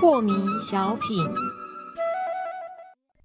[0.00, 1.24] 破迷小品，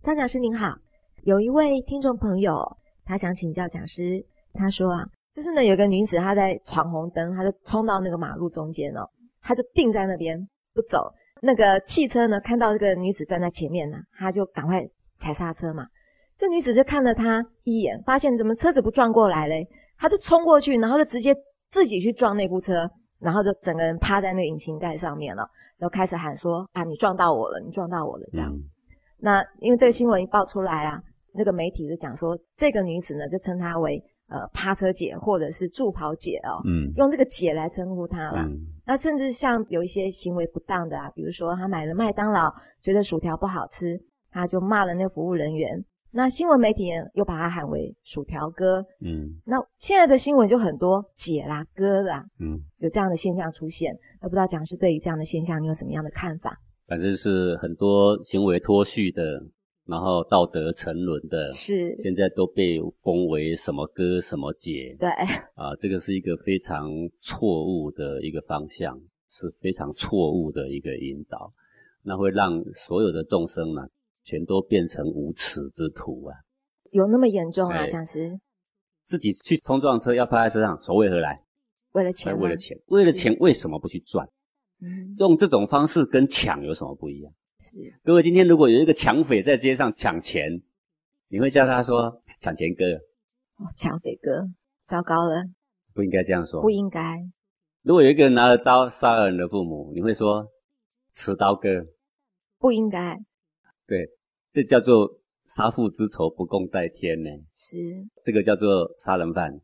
[0.01, 0.75] 张讲师您好，
[1.23, 5.03] 有一位听众朋友，他想请教讲师，他说啊，
[5.33, 9.09] 就是呢有个女子她在闯红灯，她就冲到那个马路中间哦，
[9.41, 10.37] 她就定在那边
[10.73, 11.11] 不走，
[11.41, 14.85] 那个汽车呢看到这个女子站在前面呢，她就赶快
[15.17, 15.87] 踩刹车嘛，
[16.35, 21.35] 这女子就看了他一眼，发现怎么车子不撞过来嘞，她就冲过去，然后就直接
[21.69, 25.47] 自己去撞那部车，然后就整个人趴在那个引擎盖上面了。
[25.77, 28.51] 然后开始喊说啊，你撞到我了，你撞到我了，这样。
[29.19, 31.01] 那因为这个新闻一爆出来啊，
[31.33, 38.47] 那个媒体就讲说，这个女子呢就称她为呃趴车姐或者是助跑姐哦，嗯，用这个姐来称呼她了。
[38.85, 43.99] 那甚至像有一些行为不当的啊，比如说她买了麦当劳，觉得薯条不好吃，
[44.31, 45.83] 她就骂了那个服务人员。
[46.15, 53.91] 那新闻媒体又把它喊为薯条哥，嗯，那现在的新闻就很多姐啦、哥啦，嗯，有这样的现象出现。
[54.21, 56.55] 不知道讲师对于这样的现象，你有什么样的看法？
[56.85, 59.43] 反正是很多行为脱序的，
[59.87, 68.95] 然后道德沉沦的，是现在都被封为什么哥什么姐，对，啊，这个是一个非常错误的一个方向，
[69.27, 71.51] 是非常错误的一个引导，
[72.03, 73.87] 那会让所有的众生呢。
[74.23, 76.35] 全都变成无耻之徒啊！
[76.91, 78.39] 有那么严重啊，讲师？
[79.05, 81.43] 自己去冲撞车，要趴在车上，所为何来？
[81.91, 82.37] 为了钱。
[82.39, 84.27] 为了钱，为了钱，为什么不去赚？
[84.81, 87.33] 嗯，用这种方式跟抢有什么不一样？
[87.59, 87.77] 是。
[88.03, 90.61] 各位，今天如果有一个抢匪在街上抢钱，
[91.27, 92.83] 你会叫他说“抢钱哥”？
[93.63, 94.49] 哦，抢匪哥，
[94.85, 95.43] 糟糕了！
[95.93, 96.61] 不应该这样说。
[96.61, 96.99] 不应该。
[97.81, 100.47] 如果有一个人拿了刀杀了你的父母，你会说
[101.13, 101.85] “持刀哥”？
[102.57, 103.19] 不应该。
[103.87, 104.07] 对，
[104.51, 107.29] 这叫做杀父之仇不共戴天呢。
[107.53, 107.77] 是，
[108.23, 109.59] 这个叫做杀人犯，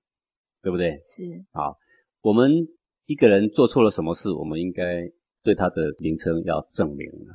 [0.61, 0.99] 对不对？
[1.03, 1.23] 是。
[1.51, 1.77] 好，
[2.21, 2.51] 我们
[3.05, 5.09] 一个人做错了什么事，我们应该
[5.41, 7.31] 对他的名称要证明啊。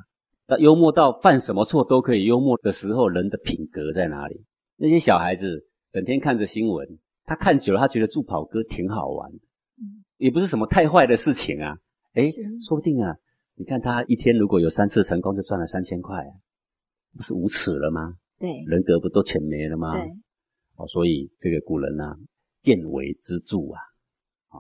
[0.47, 4.45] 那幽默到犯什么错都可以幽默的时候，人的品格在哪里？
[4.77, 6.87] 那些小孩子整天看着新闻，
[7.25, 9.31] 他看久了，他觉得助跑哥挺好玩，
[9.79, 11.75] 嗯，也不是什么太坏的事情啊。
[12.13, 12.25] 哎，
[12.61, 13.17] 说不定啊，
[13.55, 16.31] 你看他一天如果有三次成功，就赚了三千块啊。
[17.17, 18.15] 不是无耻了吗？
[18.39, 19.93] 对，人格不都全没了吗？
[19.95, 20.03] 对，
[20.77, 22.17] 哦，所以这个古人呢，
[22.61, 23.79] 见微知著啊，
[24.49, 24.59] 啊，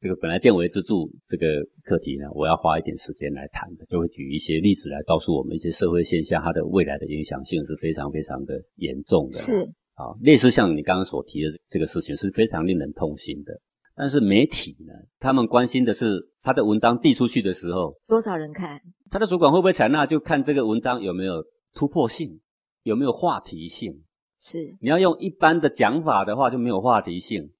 [0.00, 0.94] 这个本来见微知著
[1.28, 1.46] 这个
[1.84, 9.36] 课题呢，我要花一点时间来谈的，就会举一些例子来告诉我们一些社会现象，它的未来的影响性是非常非常的严重的。
[9.36, 9.62] 是，
[9.94, 13.52] 啊，类似像你刚刚所提的这个事情，是非常令人痛心的。
[13.94, 18.80] 但是媒体呢，他们关心的是他的文章递出去的时候，多少人看，
[19.10, 21.44] 他的主管会不会采纳，就看这个文章有没有。
[21.74, 22.40] 突破性
[22.82, 24.02] 有没有话题性？
[24.40, 27.52] 是你要用一般的讲法的话就没有话题性。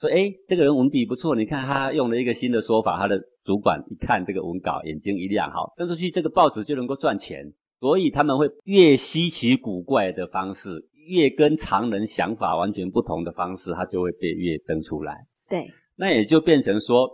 [0.00, 7.52] 说哎，这个人文笔不错，你看他用了一个新的说法，他的主管一看这个文稿，眼睛一亮，好登出去，这个报纸就能够赚钱。
[7.80, 15.26] 所以他们会越稀奇古怪的方式，越跟常人想法完全不同的方式，它就会被越登出来。
[15.48, 17.10] 对，那也就变成说，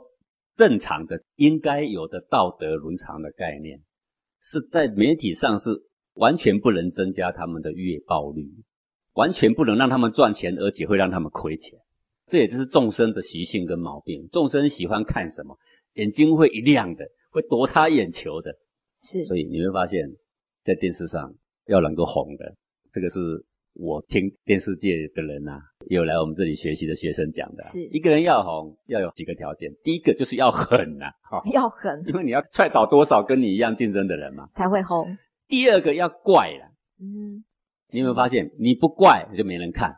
[0.54, 3.80] 正常的应该有的道德伦常的概念，
[4.42, 5.70] 是在媒体上是。
[6.14, 8.46] 完全不能增加他们的月报率，
[9.14, 11.78] 完全不能让他们赚钱，而且会让他们亏钱。
[12.26, 14.26] 这也就是众生的习性跟毛病。
[14.32, 15.56] 众生喜欢看什么，
[15.94, 18.50] 眼睛会一亮的，会夺他眼球的。
[19.02, 20.08] 是，所以你会发现，
[20.64, 21.34] 在电视上
[21.66, 22.54] 要能够红的，
[22.90, 23.20] 这个是
[23.74, 27.62] 我听电视界的人呐，有来我们这里学习的学生讲的。
[27.64, 29.70] 是一个人要红，要有几个条件。
[29.82, 31.10] 第一个就是要狠呐，
[31.52, 35.14] 要狠，因为你要踹倒多少跟你一样竞争的人嘛，才会红。
[35.46, 37.44] 第二个要怪了，嗯，
[37.92, 39.96] 你有没有发现，你不怪就没人看，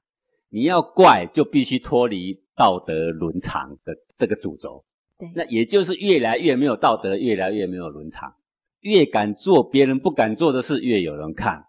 [0.48, 4.84] 你要怪就必须脱离道德伦常的这个主轴，
[5.18, 8.34] 对，那也就是越来越没有道德，越来越没有伦常，
[8.80, 11.64] 越敢做别人不敢做的事，越有人看，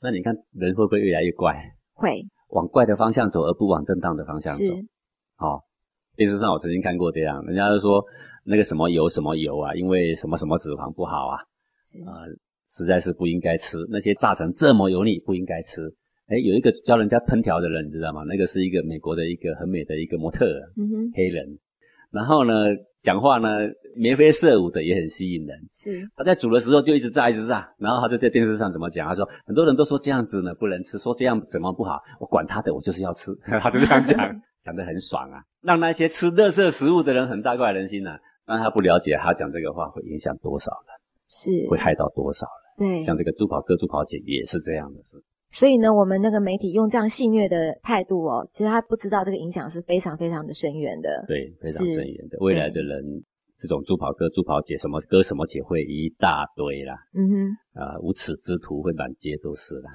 [0.00, 1.76] 那你看人会不会越来越怪？
[1.92, 2.26] 会。
[2.48, 4.64] 往怪的方向走，而不往正当的方向走。
[5.34, 5.64] 好，
[6.14, 8.04] 电视上我曾经看过这样，人家就说
[8.44, 11.36] 那个什么油什么油啊，因为什么什么脂肪不好啊，
[12.06, 12.22] 啊。
[12.76, 15.80] 实在是不应该吃那些炸成这么油腻，不应该吃。
[16.26, 18.22] 哎，有一个教人家烹调的人，你知道吗？
[18.26, 21.46] 那个是一个美国的一个很美的一个模特，嗯哼，黑人。
[22.10, 22.52] 然后呢，
[23.02, 23.58] 讲话呢
[23.96, 25.58] 眉飞色舞的，也很吸引人。
[25.74, 27.68] 是他在煮的时候就一直炸，一直炸。
[27.76, 29.06] 然后他就在电视上怎么讲？
[29.06, 32.00] 他说很多人都说这样子呢不能吃，说这样怎么不好？
[32.18, 33.30] 我管他的，我就是要吃。
[33.60, 34.18] 他就这样讲，
[34.64, 38.16] 讲得很爽啊，让那些吃垃圾食物的人很大快人心呐。
[38.46, 40.94] 但他不了解，他讲这个话会影响多少人，
[41.28, 42.63] 是会害到多少人。
[42.76, 45.16] 对，像这个珠宝哥、珠宝姐也是这样的，是
[45.50, 51.24] 所以呢，我们那个媒体用这样戏谑的态度哦，其实他不知道这个影响是非常非常的深远的。
[51.28, 52.36] 对，非常深远的。
[52.40, 53.22] 未来的人，
[53.56, 56.94] 这种猪跑哥、猪跑姐，什么哥什么姐会一大堆啦。
[57.14, 59.92] 嗯哼，啊，无耻之徒会满街都是啦。